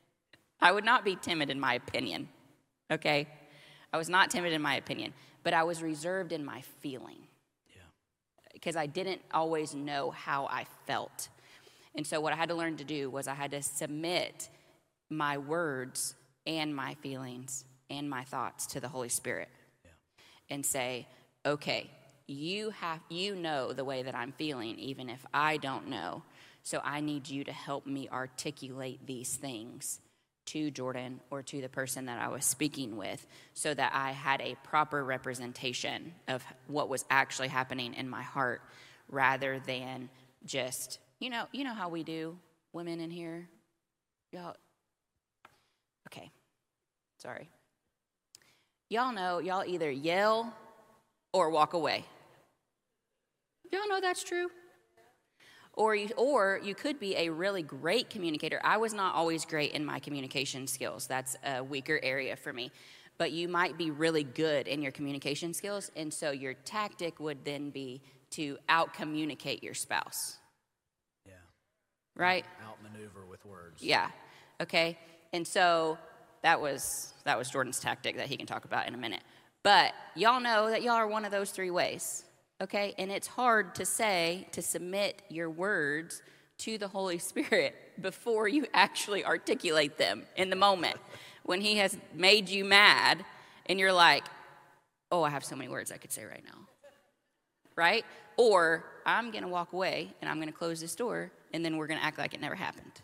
I 0.60 0.72
would 0.72 0.84
not 0.84 1.04
be 1.04 1.16
timid 1.16 1.50
in 1.50 1.58
my 1.58 1.74
opinion. 1.74 2.28
Okay? 2.90 3.26
I 3.92 3.98
was 3.98 4.08
not 4.08 4.30
timid 4.30 4.52
in 4.52 4.62
my 4.62 4.76
opinion, 4.76 5.12
but 5.42 5.52
I 5.52 5.64
was 5.64 5.82
reserved 5.82 6.32
in 6.32 6.44
my 6.44 6.62
feeling. 6.80 7.26
Yeah. 7.70 7.82
Because 8.52 8.76
I 8.76 8.86
didn't 8.86 9.20
always 9.32 9.74
know 9.74 10.10
how 10.10 10.46
I 10.46 10.66
felt. 10.86 11.28
And 11.94 12.06
so 12.06 12.20
what 12.20 12.32
I 12.32 12.36
had 12.36 12.48
to 12.50 12.54
learn 12.54 12.76
to 12.76 12.84
do 12.84 13.10
was 13.10 13.26
I 13.26 13.34
had 13.34 13.50
to 13.50 13.62
submit 13.62 14.48
my 15.10 15.38
words 15.38 16.14
and 16.46 16.74
my 16.74 16.94
feelings 16.94 17.64
and 17.90 18.08
my 18.08 18.24
thoughts 18.24 18.66
to 18.66 18.80
the 18.80 18.88
Holy 18.88 19.08
Spirit 19.08 19.48
yeah. 19.84 19.90
and 20.50 20.64
say, 20.64 21.06
okay, 21.44 21.90
you 22.26 22.70
have 22.70 23.00
you 23.08 23.34
know 23.34 23.72
the 23.72 23.84
way 23.84 24.02
that 24.02 24.14
I'm 24.14 24.32
feeling 24.32 24.78
even 24.78 25.08
if 25.08 25.24
I 25.32 25.56
don't 25.56 25.88
know. 25.88 26.22
So 26.62 26.80
I 26.84 27.00
need 27.00 27.28
you 27.28 27.44
to 27.44 27.52
help 27.52 27.86
me 27.86 28.08
articulate 28.10 29.06
these 29.06 29.36
things 29.36 30.00
to 30.46 30.70
Jordan 30.70 31.20
or 31.30 31.42
to 31.42 31.60
the 31.60 31.68
person 31.68 32.06
that 32.06 32.20
I 32.20 32.28
was 32.28 32.44
speaking 32.44 32.96
with 32.96 33.26
so 33.52 33.72
that 33.74 33.92
I 33.94 34.12
had 34.12 34.40
a 34.40 34.56
proper 34.64 35.04
representation 35.04 36.14
of 36.26 36.44
what 36.66 36.88
was 36.88 37.04
actually 37.10 37.48
happening 37.48 37.94
in 37.94 38.08
my 38.08 38.22
heart 38.22 38.62
rather 39.10 39.60
than 39.66 40.08
just, 40.44 41.00
you 41.20 41.28
know, 41.30 41.46
you 41.52 41.64
know 41.64 41.74
how 41.74 41.88
we 41.88 42.02
do 42.02 42.38
women 42.72 43.00
in 43.00 43.10
here. 43.10 43.48
Y'all 44.32 44.56
Okay, 46.08 46.30
sorry. 47.18 47.50
Y'all 48.88 49.12
know, 49.12 49.40
y'all 49.40 49.64
either 49.66 49.90
yell 49.90 50.54
or 51.34 51.50
walk 51.50 51.74
away. 51.74 52.04
Y'all 53.70 53.86
know 53.88 54.00
that's 54.00 54.24
true? 54.24 54.48
Or 55.74 55.94
you, 55.94 56.08
or 56.16 56.60
you 56.64 56.74
could 56.74 56.98
be 56.98 57.14
a 57.14 57.28
really 57.28 57.62
great 57.62 58.08
communicator. 58.08 58.58
I 58.64 58.78
was 58.78 58.94
not 58.94 59.14
always 59.14 59.44
great 59.44 59.72
in 59.72 59.84
my 59.84 59.98
communication 59.98 60.66
skills. 60.66 61.06
That's 61.06 61.36
a 61.44 61.62
weaker 61.62 62.00
area 62.02 62.34
for 62.36 62.52
me. 62.54 62.72
But 63.18 63.32
you 63.32 63.46
might 63.46 63.76
be 63.76 63.90
really 63.90 64.24
good 64.24 64.66
in 64.66 64.80
your 64.80 64.92
communication 64.92 65.52
skills, 65.52 65.90
and 65.94 66.12
so 66.12 66.30
your 66.30 66.54
tactic 66.54 67.20
would 67.20 67.44
then 67.44 67.68
be 67.70 68.00
to 68.30 68.56
out 68.68 68.94
communicate 68.94 69.62
your 69.62 69.74
spouse, 69.74 70.38
Yeah. 71.26 71.32
right? 72.16 72.46
Outmaneuver 72.66 73.26
with 73.26 73.44
words. 73.44 73.82
Yeah. 73.82 74.08
Okay. 74.60 74.98
And 75.32 75.46
so 75.46 75.98
that 76.42 76.60
was 76.60 77.12
that 77.24 77.36
was 77.36 77.50
Jordan's 77.50 77.80
tactic 77.80 78.16
that 78.16 78.26
he 78.26 78.36
can 78.36 78.46
talk 78.46 78.64
about 78.64 78.86
in 78.88 78.94
a 78.94 78.98
minute. 78.98 79.20
But 79.62 79.92
y'all 80.14 80.40
know 80.40 80.70
that 80.70 80.82
y'all 80.82 80.94
are 80.94 81.06
one 81.06 81.24
of 81.24 81.30
those 81.30 81.50
three 81.50 81.70
ways. 81.70 82.24
Okay? 82.60 82.94
And 82.98 83.10
it's 83.10 83.26
hard 83.26 83.74
to 83.76 83.84
say 83.84 84.48
to 84.52 84.62
submit 84.62 85.22
your 85.28 85.50
words 85.50 86.22
to 86.58 86.78
the 86.78 86.88
Holy 86.88 87.18
Spirit 87.30 87.74
before 88.00 88.48
you 88.48 88.66
actually 88.72 89.24
articulate 89.24 89.98
them 89.98 90.24
in 90.36 90.50
the 90.50 90.56
moment. 90.56 90.96
when 91.44 91.60
he 91.62 91.76
has 91.76 91.96
made 92.14 92.48
you 92.48 92.62
mad 92.62 93.24
and 93.66 93.78
you're 93.78 93.92
like, 93.92 94.24
"Oh, 95.10 95.22
I 95.22 95.30
have 95.30 95.44
so 95.44 95.56
many 95.56 95.70
words 95.70 95.90
I 95.90 95.96
could 95.96 96.12
say 96.12 96.24
right 96.24 96.44
now." 96.44 96.58
Right? 97.76 98.04
Or 98.36 98.84
I'm 99.06 99.32
to 99.32 99.48
walk 99.48 99.72
away 99.72 100.14
and 100.20 100.30
I'm 100.30 100.36
to 100.48 100.52
close 100.52 100.80
this 100.80 100.94
door 100.94 101.30
and 101.52 101.64
then 101.64 101.76
we're 101.76 101.86
to 101.98 102.04
act 102.04 102.18
like 102.18 102.34
it 102.34 102.40
never 102.40 102.54
happened. 102.54 103.00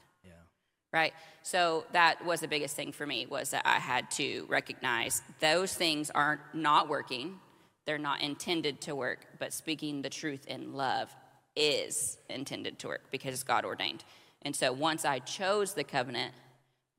Right 0.94 1.12
so 1.42 1.84
that 1.92 2.24
was 2.24 2.40
the 2.40 2.48
biggest 2.48 2.74
thing 2.74 2.92
for 2.92 3.06
me 3.06 3.26
was 3.26 3.50
that 3.50 3.62
i 3.66 3.78
had 3.78 4.10
to 4.10 4.46
recognize 4.48 5.20
those 5.40 5.74
things 5.74 6.10
are 6.10 6.40
not 6.54 6.88
working 6.88 7.38
they're 7.84 7.98
not 7.98 8.22
intended 8.22 8.80
to 8.80 8.94
work 8.94 9.26
but 9.38 9.52
speaking 9.52 10.00
the 10.00 10.08
truth 10.08 10.46
in 10.46 10.72
love 10.72 11.14
is 11.56 12.16
intended 12.30 12.78
to 12.78 12.88
work 12.88 13.02
because 13.10 13.34
it's 13.34 13.42
god 13.42 13.64
ordained 13.64 14.04
and 14.42 14.54
so 14.56 14.72
once 14.72 15.04
i 15.04 15.18
chose 15.18 15.74
the 15.74 15.84
covenant 15.84 16.32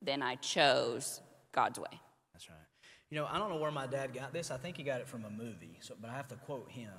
then 0.01 0.21
i 0.21 0.35
chose 0.35 1.21
god's 1.51 1.79
way 1.79 1.99
That's 2.33 2.49
right. 2.49 2.57
You 3.09 3.17
know, 3.21 3.27
I 3.31 3.37
don't 3.39 3.49
know 3.49 3.57
where 3.57 3.71
my 3.71 3.87
dad 3.87 4.13
got 4.13 4.33
this. 4.33 4.51
I 4.51 4.57
think 4.57 4.75
he 4.77 4.83
got 4.83 4.99
it 4.99 5.07
from 5.07 5.23
a 5.25 5.29
movie. 5.29 5.77
So, 5.79 5.95
but 6.01 6.09
I 6.09 6.15
have 6.15 6.27
to 6.29 6.35
quote 6.35 6.69
him. 6.69 6.91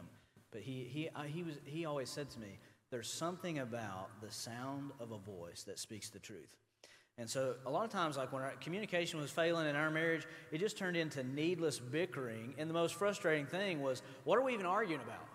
But 0.50 0.62
he 0.62 0.84
he 0.84 1.10
I, 1.14 1.26
he 1.26 1.42
was 1.42 1.56
he 1.64 1.84
always 1.84 2.08
said 2.08 2.30
to 2.30 2.40
me, 2.40 2.58
"There's 2.90 3.10
something 3.10 3.58
about 3.58 4.08
the 4.22 4.30
sound 4.30 4.92
of 5.00 5.10
a 5.10 5.18
voice 5.18 5.64
that 5.64 5.78
speaks 5.78 6.08
the 6.08 6.18
truth." 6.20 6.56
And 7.18 7.30
so, 7.30 7.54
a 7.64 7.70
lot 7.70 7.84
of 7.84 7.90
times, 7.90 8.18
like 8.18 8.30
when 8.30 8.42
our 8.42 8.52
communication 8.60 9.18
was 9.18 9.30
failing 9.30 9.66
in 9.66 9.74
our 9.74 9.90
marriage, 9.90 10.26
it 10.52 10.58
just 10.58 10.76
turned 10.76 10.98
into 10.98 11.24
needless 11.24 11.78
bickering. 11.78 12.54
And 12.58 12.68
the 12.68 12.74
most 12.74 12.94
frustrating 12.94 13.46
thing 13.46 13.80
was, 13.80 14.02
what 14.24 14.38
are 14.38 14.42
we 14.42 14.52
even 14.52 14.66
arguing 14.66 15.00
about? 15.00 15.26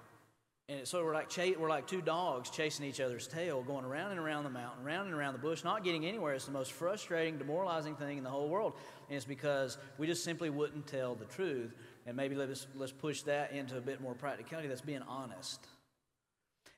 And 0.70 0.88
so 0.88 1.04
we're 1.04 1.14
like 1.14 1.28
cha- 1.28 1.58
we're 1.60 1.70
like 1.70 1.88
two 1.88 2.02
dogs 2.02 2.50
chasing 2.50 2.86
each 2.86 3.02
other's 3.02 3.28
tail, 3.28 3.64
going 3.64 3.84
around 3.84 4.12
and 4.12 4.20
around 4.20 4.44
the 4.44 4.52
mountain, 4.52 4.86
around 4.86 5.08
and 5.08 5.16
around 5.16 5.34
the 5.34 5.40
bush, 5.40 5.64
not 5.64 5.84
getting 5.84 6.06
anywhere. 6.06 6.34
It's 6.34 6.46
the 6.46 6.52
most 6.52 6.72
frustrating, 6.72 7.38
demoralizing 7.38 7.96
thing 7.96 8.20
in 8.20 8.24
the 8.24 8.30
whole 8.30 8.48
world, 8.48 8.74
and 9.10 9.18
it's 9.18 9.26
because 9.26 9.78
we 9.98 10.08
just 10.08 10.24
simply 10.24 10.50
wouldn't 10.50 10.88
tell 10.88 11.16
the 11.16 11.26
truth. 11.26 11.74
And 12.06 12.16
maybe 12.16 12.36
let's 12.36 12.68
let's 12.76 12.94
push 12.94 13.24
that 13.24 13.52
into 13.52 13.78
a 13.78 13.82
bit 13.82 14.02
more 14.02 14.14
practicality. 14.14 14.68
That's 14.68 14.82
being 14.82 15.02
honest. 15.02 15.68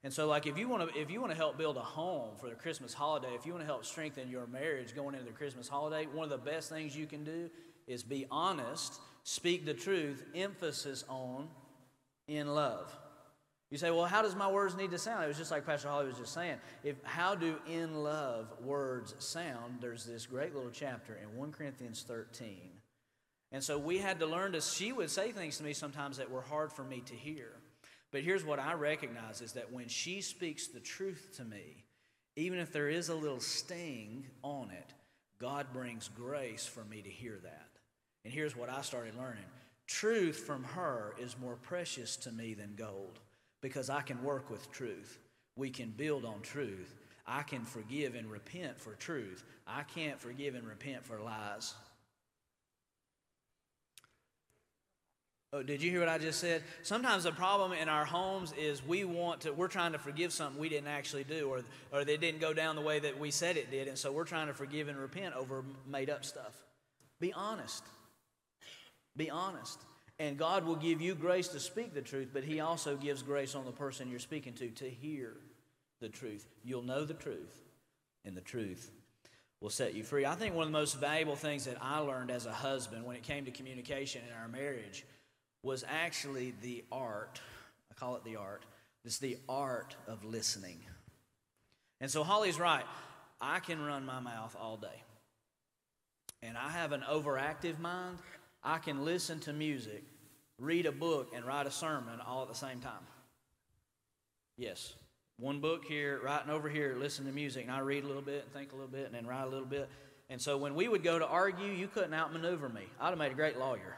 And 0.03 0.12
so, 0.12 0.27
like, 0.27 0.48
if 0.48 0.57
you 0.57 0.67
want 0.67 0.91
to 0.91 1.00
if 1.00 1.10
you 1.10 1.22
want 1.22 1.31
to 1.31 1.38
help 1.38 1.57
build 1.57 1.77
a 1.77 1.81
home 1.81 2.36
for 2.38 2.50
the 2.50 2.55
Christmas 2.55 2.93
holiday, 2.93 3.33
if 3.36 3.45
you 3.45 3.53
want 3.53 3.63
to 3.63 3.67
help 3.67 3.86
strengthen 3.86 4.29
your 4.29 4.45
marriage 4.48 4.93
going 4.93 5.15
into 5.15 5.25
the 5.25 5.31
Christmas 5.31 5.69
holiday, 5.69 6.07
one 6.12 6.25
of 6.25 6.29
the 6.29 6.51
best 6.51 6.69
things 6.69 6.95
you 6.95 7.05
can 7.05 7.24
do 7.24 7.50
is 7.88 8.03
be 8.03 8.25
honest, 8.29 9.00
speak 9.24 9.65
the 9.65 9.74
truth, 9.74 10.24
emphasis 10.36 11.05
on 11.07 11.48
in 12.27 12.48
love. 12.53 12.93
You 13.69 13.77
say, 13.77 13.89
well, 13.89 14.05
how 14.05 14.22
does 14.22 14.36
my 14.36 14.51
words 14.51 14.75
need 14.75 14.91
to 14.91 15.00
sound? 15.00 15.24
It 15.24 15.27
was 15.27 15.38
just 15.38 15.50
like 15.50 15.65
Pastor 15.65 15.88
Holly 15.88 16.05
was 16.05 16.17
just 16.17 16.33
saying. 16.33 16.57
If 16.83 16.95
how 17.03 17.33
do 17.33 17.55
in 17.67 18.03
love 18.03 18.53
words 18.63 19.15
sound? 19.17 19.79
There's 19.81 20.05
this 20.05 20.27
great 20.27 20.53
little 20.53 20.69
chapter 20.69 21.15
in 21.15 21.36
1 21.36 21.51
Corinthians 21.51 22.03
13. 22.07 22.60
And 23.51 23.63
so 23.63 23.79
we 23.79 23.98
had 23.98 24.19
to 24.19 24.27
learn 24.27 24.51
to 24.51 24.62
she 24.62 24.91
would 24.91 25.10
say 25.10 25.31
things 25.31 25.57
to 25.57 25.63
me 25.63 25.74
sometimes 25.74 26.17
that 26.17 26.29
were 26.29 26.41
hard 26.41 26.72
for 26.72 26.83
me 26.83 27.01
to 27.07 27.15
hear. 27.15 27.53
But 28.13 28.22
here's 28.22 28.46
what 28.46 28.60
I 28.60 28.74
recognize 28.74 29.41
is 29.41 29.53
that 29.53 29.74
when 29.74 29.88
she 29.88 30.22
speaks 30.22 30.67
the 30.67 30.79
truth 30.79 31.32
to 31.38 31.43
me, 31.43 31.84
even 32.36 32.60
if 32.60 32.72
there 32.72 32.88
is 32.88 33.10
a 33.10 33.15
little 33.15 33.39
sting 33.39 34.27
on 34.43 34.70
it, 34.70 34.93
God 35.39 35.65
brings 35.74 36.10
grace 36.10 36.63
for 36.63 36.86
me 36.86 37.01
to 37.01 37.10
hear 37.10 37.39
that. 37.41 37.70
And 38.24 38.32
here's 38.32 38.55
what 38.55 38.70
I 38.70 38.82
started 38.82 39.17
learning. 39.17 39.43
Truth 39.88 40.43
from 40.46 40.63
her 40.63 41.15
is 41.20 41.36
more 41.41 41.55
precious 41.55 42.15
to 42.17 42.32
me 42.32 42.53
than 42.53 42.75
gold 42.77 43.20
because 43.62 43.89
I 43.89 44.01
can 44.01 44.24
work 44.24 44.51
with 44.51 44.72
truth. 44.72 45.17
We 45.55 45.72
can 45.72 45.89
build 45.89 46.24
on 46.24 46.41
truth. 46.41 46.96
I 47.25 47.41
can 47.41 47.65
forgive 47.65 48.13
and 48.13 48.32
repent 48.32 48.79
for 48.79 48.93
truth. 48.93 49.43
I 49.65 49.82
can't 49.84 50.22
forgive 50.22 50.53
and 50.53 50.67
repent 50.67 51.03
for 51.03 51.20
lies. 51.20 51.74
Oh, 55.55 55.62
did 55.62 55.83
you 55.83 55.91
hear 55.91 56.00
what 56.00 56.10
I 56.10 56.17
just 56.17 56.39
said? 56.39 56.63
Sometimes 56.81 57.25
the 57.25 57.31
problem 57.31 57.74
in 57.74 57.88
our 57.88 58.05
homes 58.05 58.55
is 58.57 58.83
we 58.83 59.05
want 59.05 59.41
to, 59.41 59.53
we're 59.53 59.67
trying 59.67 59.91
to 59.91 60.00
forgive 60.00 60.33
something 60.33 60.60
we 60.60 60.67
didn't 60.67 60.88
actually 60.88 61.25
do, 61.25 61.48
or, 61.48 61.62
or 61.91 62.03
they 62.03 62.17
didn't 62.17 62.41
go 62.41 62.55
down 62.55 62.75
the 62.75 62.81
way 62.81 62.98
that 62.98 63.19
we 63.19 63.29
said 63.29 63.55
it 63.55 63.69
did, 63.69 63.88
and 63.88 63.95
so 63.95 64.12
we're 64.12 64.24
trying 64.24 64.48
to 64.48 64.55
forgive 64.55 64.88
and 64.88 64.98
repent 64.98 65.36
over 65.36 65.63
made 65.88 66.10
up 66.10 66.25
stuff. 66.25 66.55
Be 67.19 67.31
honest. 67.33 67.83
Be 69.15 69.29
honest. 69.29 69.79
And 70.17 70.39
God 70.39 70.65
will 70.65 70.75
give 70.75 71.01
you 71.01 71.13
grace 71.13 71.50
to 71.50 71.60
speak 71.60 71.93
the 71.93 72.01
truth, 72.01 72.29
but 72.33 72.43
He 72.43 72.60
also 72.60 72.98
gives 72.98 73.22
grace 73.22 73.53
on 73.53 73.65
the 73.65 73.72
person 73.72 74.10
you're 74.10 74.19
speaking 74.19 74.53
to 74.53 74.69
to 74.69 74.89
hear 74.89 75.33
the 76.01 76.10
truth. 76.10 76.48
You'll 76.63 76.81
know 76.81 77.05
the 77.05 77.13
truth, 77.13 77.62
and 78.25 78.36
the 78.36 78.41
truth 78.41 78.89
will 79.62 79.69
set 79.69 79.93
you 79.93 80.03
free. 80.03 80.25
I 80.25 80.33
think 80.33 80.55
one 80.55 80.65
of 80.65 80.74
the 80.74 80.79
most 80.79 81.00
valuable 81.00 81.36
things 81.36 81.65
that 81.65 81.77
I 81.79 82.00
learned 82.00 82.31
as 82.31 82.48
a 82.48 82.51
husband 82.51 83.05
when 83.05 83.15
it 83.15 83.22
came 83.24 83.45
to 83.45 83.51
communication 83.51 84.24
in 84.27 84.36
our 84.36 84.48
marriage 84.48 85.05
was 85.63 85.86
actually 85.89 86.53
the 86.62 86.84
art. 86.91 87.41
I 87.89 87.93
call 87.96 88.17
it 88.17 88.24
the 88.25 88.36
art. 88.36 88.63
It's 89.05 89.17
the 89.17 89.38
art 89.48 89.96
of 90.08 90.24
listening. 90.24 90.79
And 92.01 92.12
so 92.12 92.24
Holly's 92.24 92.60
right. 92.60 92.84
I 93.41 93.60
can 93.60 93.82
run 93.82 94.05
my 94.05 94.20
mouth 94.20 94.55
all 94.60 94.77
day. 94.77 95.03
And 96.41 96.58
I 96.58 96.70
have 96.70 96.91
an 96.91 97.03
overactive 97.10 97.79
mind. 97.79 98.17
I 98.62 98.77
can 98.77 99.05
listen 99.05 99.39
to 99.41 99.53
music, 99.53 100.03
read 100.60 100.86
a 100.86 100.91
book, 100.91 101.32
and 101.36 101.46
write 101.46 101.65
a 101.65 101.72
sermon 101.72 102.20
all 102.25 102.43
at 102.43 102.50
the 102.50 102.55
same 102.55 102.79
time. 102.79 103.08
Yes. 104.58 104.93
One 105.39 105.60
book 105.60 105.84
here, 105.86 106.20
writing 106.24 106.51
over 106.51 106.70
here, 106.70 106.96
listen 106.98 107.25
to 107.25 107.32
music, 107.32 107.63
and 107.63 107.72
I 107.72 107.79
read 107.79 108.03
a 108.03 108.08
little 108.08 108.22
bit 108.22 108.43
and 108.43 108.53
think 108.53 108.72
a 108.72 108.75
little 108.75 108.91
bit 108.91 109.05
and 109.05 109.15
then 109.15 109.25
write 109.25 109.43
a 109.43 109.50
little 109.50 109.65
bit. 109.65 109.89
And 110.29 110.41
so 110.41 110.58
when 110.58 110.75
we 110.75 110.88
would 110.88 111.03
go 111.03 111.20
to 111.20 111.25
argue, 111.25 111.72
you 111.72 111.88
couldn't 111.88 112.13
outmaneuver 112.13 112.70
me. 112.70 112.84
I'd 113.00 113.10
have 113.10 113.17
made 113.17 113.32
a 113.32 113.36
great 113.36 113.58
lawyer 113.58 113.98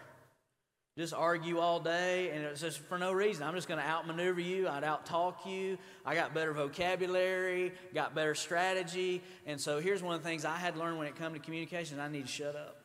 just 0.97 1.13
argue 1.13 1.59
all 1.59 1.81
day 1.81 2.29
and 2.29 2.45
it's 2.45 2.61
just 2.61 2.79
for 2.79 2.97
no 2.97 3.11
reason. 3.11 3.43
I'm 3.43 3.53
just 3.53 3.67
going 3.67 3.81
to 3.81 3.85
outmaneuver 3.85 4.39
you. 4.39 4.69
I'd 4.69 4.83
outtalk 4.83 5.45
you. 5.45 5.77
I 6.05 6.15
got 6.15 6.33
better 6.33 6.53
vocabulary 6.53 7.73
got 7.93 8.15
better 8.15 8.35
strategy. 8.35 9.21
And 9.45 9.59
so 9.59 9.79
here's 9.79 10.01
one 10.01 10.15
of 10.15 10.23
the 10.23 10.27
things 10.27 10.45
i 10.45 10.55
had 10.55 10.77
learned 10.77 10.97
when 10.97 11.07
it 11.07 11.15
comes 11.15 11.37
to 11.37 11.43
communication 11.43 11.99
i 11.99 12.07
need 12.07 12.25
to 12.25 12.31
shut 12.31 12.55
up. 12.55 12.77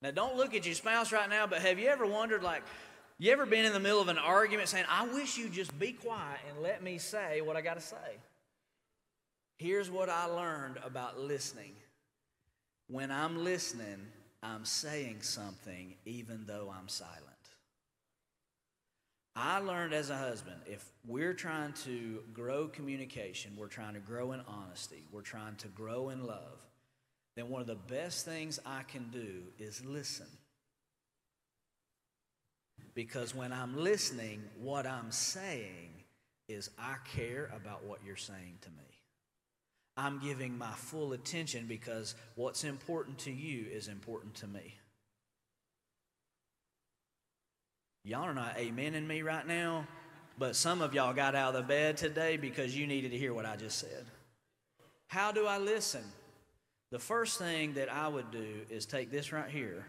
Now 0.00 0.12
don't 0.12 0.36
look 0.36 0.54
at 0.54 0.64
your 0.64 0.74
spouse 0.74 1.12
right 1.12 1.28
now 1.28 1.46
but 1.46 1.60
have 1.60 1.78
you 1.78 1.88
ever 1.88 2.06
wondered 2.06 2.42
like 2.42 2.62
you 3.18 3.32
ever 3.32 3.46
been 3.46 3.64
in 3.64 3.72
the 3.72 3.80
middle 3.80 4.00
of 4.00 4.08
an 4.08 4.18
argument 4.18 4.68
saying 4.68 4.84
i 4.90 5.06
wish 5.06 5.38
you'd 5.38 5.52
just 5.52 5.78
be 5.78 5.92
quiet 5.92 6.38
and 6.50 6.62
let 6.62 6.82
me 6.82 6.98
say 6.98 7.40
what 7.40 7.56
i 7.56 7.60
got 7.60 7.74
to 7.74 7.80
say 7.80 7.96
here's 9.56 9.90
what 9.90 10.08
i 10.08 10.26
learned 10.26 10.78
about 10.84 11.18
listening. 11.18 11.72
When 12.88 13.10
i'm 13.10 13.42
listening 13.42 14.06
I'm 14.46 14.64
saying 14.64 15.22
something 15.22 15.94
even 16.04 16.44
though 16.46 16.72
I'm 16.76 16.88
silent. 16.88 17.22
I 19.34 19.58
learned 19.58 19.92
as 19.92 20.08
a 20.08 20.16
husband 20.16 20.56
if 20.66 20.84
we're 21.04 21.34
trying 21.34 21.72
to 21.84 22.22
grow 22.32 22.68
communication, 22.68 23.52
we're 23.56 23.66
trying 23.66 23.94
to 23.94 24.00
grow 24.00 24.32
in 24.32 24.40
honesty, 24.46 25.02
we're 25.10 25.22
trying 25.22 25.56
to 25.56 25.68
grow 25.68 26.10
in 26.10 26.24
love, 26.24 26.60
then 27.34 27.50
one 27.50 27.60
of 27.60 27.66
the 27.66 27.74
best 27.74 28.24
things 28.24 28.60
I 28.64 28.82
can 28.84 29.08
do 29.10 29.42
is 29.58 29.84
listen. 29.84 30.26
Because 32.94 33.34
when 33.34 33.52
I'm 33.52 33.76
listening, 33.76 34.42
what 34.58 34.86
I'm 34.86 35.10
saying 35.10 35.90
is 36.48 36.70
I 36.78 36.96
care 37.04 37.50
about 37.54 37.84
what 37.84 37.98
you're 38.06 38.16
saying 38.16 38.58
to 38.62 38.70
me. 38.70 38.95
I'm 39.96 40.18
giving 40.18 40.58
my 40.58 40.72
full 40.72 41.12
attention 41.12 41.66
because 41.66 42.14
what's 42.34 42.64
important 42.64 43.18
to 43.20 43.32
you 43.32 43.66
is 43.70 43.88
important 43.88 44.34
to 44.36 44.46
me. 44.46 44.74
Y'all 48.04 48.24
are 48.24 48.34
not 48.34 48.56
amening 48.56 49.06
me 49.06 49.22
right 49.22 49.46
now, 49.46 49.86
but 50.38 50.54
some 50.54 50.82
of 50.82 50.94
y'all 50.94 51.14
got 51.14 51.34
out 51.34 51.54
of 51.54 51.62
the 51.62 51.66
bed 51.66 51.96
today 51.96 52.36
because 52.36 52.76
you 52.76 52.86
needed 52.86 53.10
to 53.10 53.18
hear 53.18 53.32
what 53.32 53.46
I 53.46 53.56
just 53.56 53.78
said. 53.78 54.04
How 55.08 55.32
do 55.32 55.46
I 55.46 55.58
listen? 55.58 56.04
The 56.92 56.98
first 56.98 57.38
thing 57.38 57.74
that 57.74 57.92
I 57.92 58.06
would 58.06 58.30
do 58.30 58.60
is 58.70 58.86
take 58.86 59.10
this 59.10 59.32
right 59.32 59.50
here, 59.50 59.86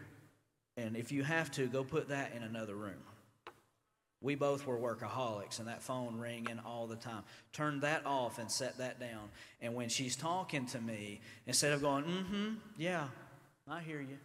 and 0.76 0.96
if 0.96 1.12
you 1.12 1.22
have 1.22 1.50
to, 1.52 1.66
go 1.66 1.84
put 1.84 2.08
that 2.08 2.32
in 2.34 2.42
another 2.42 2.74
room. 2.74 3.02
We 4.20 4.34
both 4.34 4.66
were 4.66 4.76
workaholics, 4.76 5.60
and 5.60 5.68
that 5.68 5.82
phone 5.82 6.18
ringing 6.18 6.58
all 6.64 6.86
the 6.88 6.96
time. 6.96 7.22
Turn 7.52 7.80
that 7.80 8.04
off 8.04 8.38
and 8.38 8.50
set 8.50 8.78
that 8.78 8.98
down. 8.98 9.28
And 9.60 9.74
when 9.74 9.88
she's 9.88 10.16
talking 10.16 10.66
to 10.66 10.80
me, 10.80 11.20
instead 11.46 11.72
of 11.72 11.80
going, 11.80 12.04
mm 12.04 12.26
hmm, 12.26 12.54
yeah, 12.76 13.06
I 13.68 13.80
hear 13.80 14.00
you. 14.00 14.18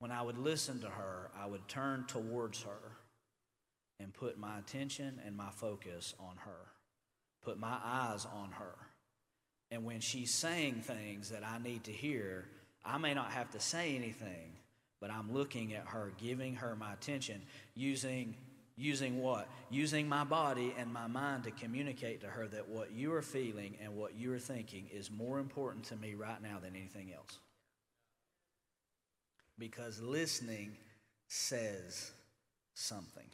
when 0.00 0.10
I 0.10 0.22
would 0.22 0.38
listen 0.38 0.80
to 0.80 0.88
her, 0.88 1.30
I 1.38 1.46
would 1.46 1.68
turn 1.68 2.04
towards 2.08 2.62
her 2.62 2.96
and 4.00 4.12
put 4.12 4.38
my 4.38 4.58
attention 4.58 5.20
and 5.24 5.36
my 5.36 5.50
focus 5.50 6.14
on 6.18 6.36
her, 6.38 6.72
put 7.44 7.58
my 7.58 7.76
eyes 7.84 8.26
on 8.26 8.50
her. 8.52 8.74
And 9.70 9.84
when 9.84 10.00
she's 10.00 10.34
saying 10.34 10.82
things 10.82 11.28
that 11.30 11.44
I 11.46 11.58
need 11.58 11.84
to 11.84 11.92
hear, 11.92 12.48
I 12.84 12.96
may 12.96 13.12
not 13.12 13.30
have 13.32 13.50
to 13.50 13.60
say 13.60 13.94
anything, 13.94 14.56
but 15.00 15.10
I'm 15.10 15.32
looking 15.32 15.74
at 15.74 15.86
her, 15.86 16.12
giving 16.18 16.56
her 16.56 16.76
my 16.76 16.92
attention, 16.92 17.42
using 17.74 18.34
using 18.76 19.20
what? 19.20 19.46
Using 19.68 20.08
my 20.08 20.24
body 20.24 20.74
and 20.78 20.92
my 20.92 21.06
mind 21.06 21.44
to 21.44 21.50
communicate 21.50 22.22
to 22.22 22.26
her 22.26 22.48
that 22.48 22.68
what 22.68 22.92
you 22.92 23.12
are 23.12 23.22
feeling 23.22 23.76
and 23.82 23.94
what 23.94 24.14
you 24.14 24.32
are 24.32 24.38
thinking 24.38 24.88
is 24.92 25.10
more 25.10 25.38
important 25.38 25.84
to 25.86 25.96
me 25.96 26.14
right 26.14 26.42
now 26.42 26.58
than 26.60 26.74
anything 26.74 27.12
else. 27.12 27.38
Because 29.58 30.00
listening 30.00 30.72
says 31.28 32.10
something. 32.74 33.26